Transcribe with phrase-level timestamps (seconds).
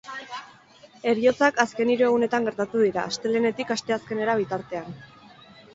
[1.11, 5.03] Heriotzak azken hiru egunetan gertatu dira, astelehenetik asteazkenera bitartean.